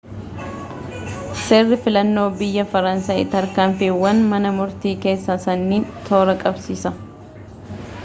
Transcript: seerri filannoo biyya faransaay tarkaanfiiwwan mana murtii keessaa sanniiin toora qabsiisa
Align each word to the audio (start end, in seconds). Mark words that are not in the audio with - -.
seerri 1.41 1.77
filannoo 1.83 2.23
biyya 2.39 2.65
faransaay 2.73 3.27
tarkaanfiiwwan 3.37 4.25
mana 4.33 4.57
murtii 4.59 4.97
keessaa 5.07 5.39
sanniiin 5.47 5.89
toora 6.09 6.41
qabsiisa 6.45 6.99